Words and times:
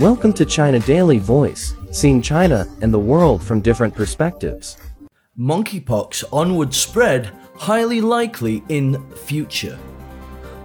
Welcome 0.00 0.32
to 0.34 0.44
China 0.44 0.78
Daily 0.78 1.18
Voice, 1.18 1.74
seeing 1.90 2.22
China 2.22 2.68
and 2.82 2.94
the 2.94 2.98
world 3.00 3.42
from 3.42 3.60
different 3.60 3.96
perspectives. 3.96 4.76
Monkeypox 5.36 6.22
onward 6.32 6.72
spread 6.72 7.32
highly 7.56 8.00
likely 8.00 8.62
in 8.68 9.04
future. 9.10 9.76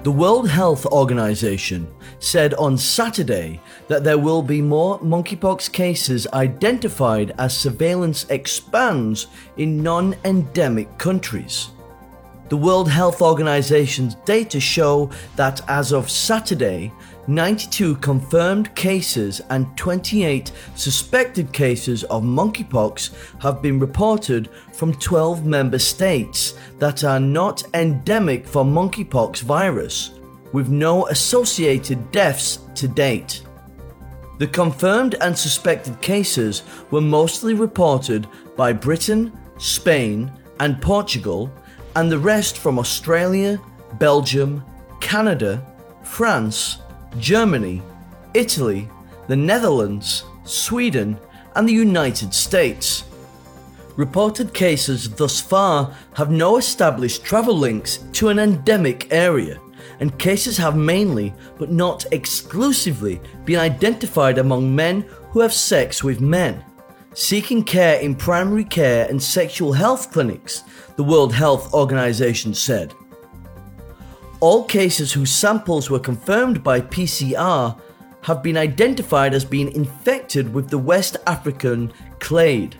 The 0.03 0.11
World 0.11 0.47
Health 0.47 0.85
Organization 0.85 1.87
said 2.19 2.53
on 2.53 2.77
Saturday 2.77 3.59
that 3.87 4.03
there 4.03 4.19
will 4.19 4.43
be 4.43 4.61
more 4.61 4.99
monkeypox 4.99 5.71
cases 5.71 6.27
identified 6.31 7.33
as 7.39 7.57
surveillance 7.57 8.27
expands 8.29 9.25
in 9.57 9.81
non 9.81 10.15
endemic 10.25 10.95
countries. 10.99 11.69
The 12.53 12.57
World 12.57 12.87
Health 12.87 13.23
Organization's 13.23 14.13
data 14.25 14.59
show 14.59 15.09
that 15.37 15.67
as 15.67 15.91
of 15.91 16.07
Saturday, 16.07 16.93
92 17.25 17.95
confirmed 17.95 18.75
cases 18.75 19.41
and 19.49 19.75
28 19.75 20.51
suspected 20.75 21.51
cases 21.51 22.03
of 22.03 22.21
monkeypox 22.21 23.09
have 23.41 23.63
been 23.63 23.79
reported 23.79 24.51
from 24.71 24.93
12 24.93 25.47
member 25.47 25.79
states 25.79 26.53
that 26.77 27.03
are 27.03 27.19
not 27.19 27.63
endemic 27.73 28.45
for 28.45 28.63
monkeypox 28.63 29.41
virus, 29.41 30.11
with 30.51 30.69
no 30.69 31.07
associated 31.07 32.11
deaths 32.11 32.59
to 32.75 32.87
date. 32.87 33.41
The 34.37 34.45
confirmed 34.45 35.15
and 35.21 35.35
suspected 35.35 35.99
cases 36.01 36.61
were 36.91 37.01
mostly 37.01 37.55
reported 37.55 38.27
by 38.55 38.73
Britain, 38.73 39.35
Spain, 39.57 40.31
and 40.59 40.79
Portugal, 40.79 41.51
and 41.95 42.11
the 42.11 42.19
rest 42.19 42.57
from 42.57 42.79
Australia, 42.79 43.59
Belgium, 43.99 44.63
Canada, 44.99 45.65
France, 46.03 46.79
Germany, 47.19 47.81
Italy, 48.33 48.89
the 49.27 49.35
Netherlands, 49.35 50.23
Sweden, 50.43 51.17
and 51.55 51.67
the 51.67 51.73
United 51.73 52.33
States. 52.33 53.05
Reported 53.95 54.53
cases 54.53 55.09
thus 55.09 55.39
far 55.39 55.95
have 56.13 56.31
no 56.31 56.57
established 56.57 57.23
travel 57.23 57.55
links 57.55 57.99
to 58.13 58.29
an 58.29 58.39
endemic 58.39 59.07
area, 59.13 59.59
and 59.99 60.17
cases 60.17 60.57
have 60.57 60.75
mainly, 60.75 61.33
but 61.59 61.71
not 61.71 62.05
exclusively, 62.11 63.21
been 63.45 63.59
identified 63.59 64.39
among 64.39 64.75
men 64.75 65.05
who 65.29 65.41
have 65.41 65.53
sex 65.53 66.03
with 66.03 66.19
men. 66.19 66.63
Seeking 67.15 67.63
care 67.63 67.99
in 67.99 68.15
primary 68.15 68.63
care 68.63 69.05
and 69.07 69.21
sexual 69.21 69.71
health 69.71 70.11
clinics, 70.11 70.63
the 70.95 71.03
World 71.03 71.31
Health 71.31 71.71
Organization 71.71 72.55
said. 72.55 72.91
All 74.39 74.63
cases 74.63 75.13
whose 75.13 75.29
samples 75.29 75.91
were 75.91 75.99
confirmed 75.99 76.63
by 76.63 76.81
PCR 76.81 77.79
have 78.23 78.41
been 78.41 78.57
identified 78.57 79.35
as 79.35 79.45
being 79.45 79.71
infected 79.73 80.51
with 80.51 80.69
the 80.69 80.77
West 80.79 81.17
African 81.27 81.93
clade. 82.19 82.77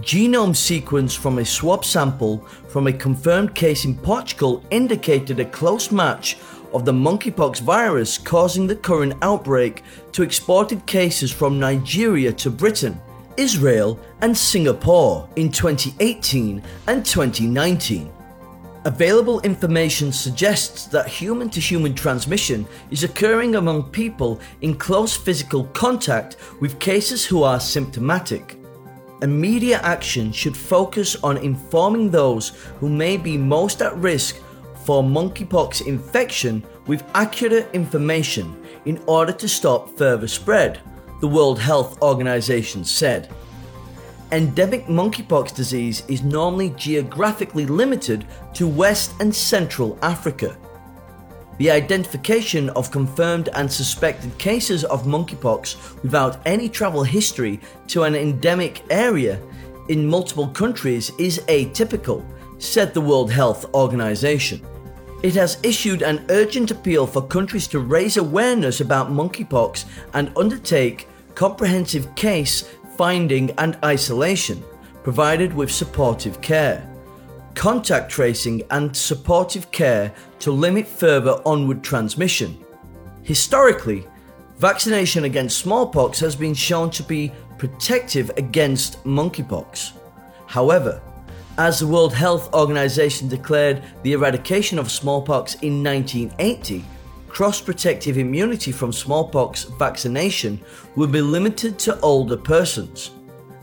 Genome 0.00 0.54
sequence 0.54 1.14
from 1.14 1.38
a 1.38 1.44
swab 1.44 1.86
sample 1.86 2.38
from 2.68 2.86
a 2.86 2.92
confirmed 2.92 3.54
case 3.54 3.86
in 3.86 3.96
Portugal 3.96 4.62
indicated 4.70 5.40
a 5.40 5.44
close 5.46 5.90
match 5.90 6.36
of 6.74 6.84
the 6.84 6.92
monkeypox 6.92 7.60
virus 7.60 8.18
causing 8.18 8.66
the 8.66 8.76
current 8.76 9.14
outbreak 9.22 9.82
to 10.12 10.22
exported 10.22 10.84
cases 10.86 11.32
from 11.32 11.58
Nigeria 11.58 12.32
to 12.32 12.50
Britain, 12.50 13.00
Israel, 13.36 13.98
and 14.20 14.36
Singapore 14.36 15.28
in 15.36 15.50
2018 15.50 16.62
and 16.86 17.04
2019. 17.04 18.12
Available 18.84 19.40
information 19.42 20.10
suggests 20.10 20.86
that 20.86 21.06
human 21.06 21.48
to 21.50 21.60
human 21.60 21.94
transmission 21.94 22.66
is 22.90 23.04
occurring 23.04 23.54
among 23.54 23.84
people 23.90 24.40
in 24.60 24.74
close 24.74 25.16
physical 25.16 25.64
contact 25.66 26.36
with 26.60 26.80
cases 26.80 27.24
who 27.24 27.44
are 27.44 27.60
symptomatic. 27.60 28.58
Immediate 29.22 29.82
action 29.84 30.32
should 30.32 30.56
focus 30.56 31.14
on 31.22 31.36
informing 31.36 32.10
those 32.10 32.48
who 32.80 32.88
may 32.88 33.16
be 33.16 33.38
most 33.38 33.82
at 33.82 33.96
risk 33.98 34.40
for 34.84 35.00
monkeypox 35.02 35.86
infection 35.86 36.64
with 36.88 37.04
accurate 37.14 37.68
information 37.72 38.60
in 38.84 39.00
order 39.06 39.32
to 39.32 39.48
stop 39.48 39.96
further 39.96 40.26
spread, 40.26 40.80
the 41.22 41.28
World 41.28 41.60
Health 41.60 42.02
Organization 42.02 42.84
said 42.84 43.28
endemic 44.32 44.86
monkeypox 44.86 45.54
disease 45.54 46.02
is 46.08 46.24
normally 46.24 46.70
geographically 46.70 47.64
limited 47.64 48.26
to 48.54 48.66
West 48.66 49.12
and 49.20 49.32
Central 49.32 49.96
Africa. 50.02 50.58
The 51.58 51.70
identification 51.70 52.70
of 52.70 52.90
confirmed 52.90 53.50
and 53.54 53.70
suspected 53.70 54.36
cases 54.38 54.82
of 54.82 55.04
monkeypox 55.04 56.02
without 56.02 56.44
any 56.44 56.68
travel 56.68 57.04
history 57.04 57.60
to 57.86 58.02
an 58.02 58.16
endemic 58.16 58.82
area 58.90 59.40
in 59.88 60.04
multiple 60.04 60.48
countries 60.48 61.12
is 61.20 61.38
atypical, 61.46 62.24
said 62.58 62.92
the 62.92 63.00
World 63.00 63.30
Health 63.30 63.72
Organization. 63.74 64.60
It 65.22 65.36
has 65.36 65.60
issued 65.62 66.02
an 66.02 66.26
urgent 66.30 66.72
appeal 66.72 67.06
for 67.06 67.22
countries 67.22 67.68
to 67.68 67.78
raise 67.78 68.16
awareness 68.16 68.80
about 68.80 69.12
monkeypox 69.12 69.84
and 70.14 70.32
undertake 70.36 71.06
comprehensive 71.34 72.14
case 72.14 72.68
finding 72.96 73.50
and 73.58 73.78
isolation, 73.84 74.62
provided 75.02 75.52
with 75.52 75.70
supportive 75.70 76.40
care, 76.40 76.88
contact 77.54 78.10
tracing 78.10 78.62
and 78.70 78.96
supportive 78.96 79.70
care 79.72 80.12
to 80.38 80.52
limit 80.52 80.86
further 80.86 81.40
onward 81.44 81.82
transmission. 81.82 82.58
Historically, 83.22 84.06
vaccination 84.58 85.24
against 85.24 85.58
smallpox 85.58 86.20
has 86.20 86.36
been 86.36 86.54
shown 86.54 86.90
to 86.90 87.02
be 87.02 87.32
protective 87.58 88.30
against 88.36 89.02
monkeypox. 89.04 89.92
However, 90.46 91.00
as 91.58 91.78
the 91.78 91.86
World 91.86 92.14
Health 92.14 92.52
Organization 92.54 93.28
declared 93.28 93.82
the 94.02 94.12
eradication 94.12 94.78
of 94.78 94.90
smallpox 94.90 95.54
in 95.56 95.82
1980, 95.82 96.84
cross 97.32 97.62
protective 97.62 98.18
immunity 98.18 98.70
from 98.70 98.92
smallpox 98.92 99.64
vaccination 99.64 100.60
will 100.96 101.06
be 101.06 101.22
limited 101.22 101.78
to 101.78 101.98
older 102.00 102.36
persons. 102.36 103.12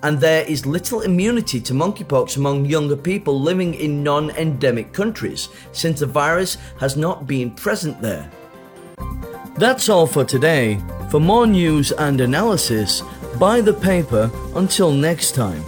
And 0.01 0.19
there 0.19 0.43
is 0.45 0.65
little 0.65 1.01
immunity 1.01 1.61
to 1.61 1.73
monkeypox 1.73 2.37
among 2.37 2.65
younger 2.65 2.97
people 2.97 3.39
living 3.39 3.75
in 3.75 4.01
non 4.01 4.31
endemic 4.31 4.91
countries, 4.91 5.49
since 5.71 5.99
the 5.99 6.07
virus 6.07 6.57
has 6.79 6.97
not 6.97 7.27
been 7.27 7.51
present 7.51 8.01
there. 8.01 8.31
That's 9.55 9.87
all 9.87 10.07
for 10.07 10.25
today. 10.25 10.79
For 11.11 11.19
more 11.19 11.45
news 11.45 11.91
and 11.91 12.21
analysis, 12.21 13.03
buy 13.37 13.61
the 13.61 13.73
paper 13.73 14.31
until 14.55 14.91
next 14.91 15.35
time. 15.35 15.63